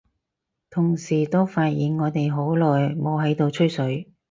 [0.71, 4.09] 同時都發現我哋好耐冇喺度吹水，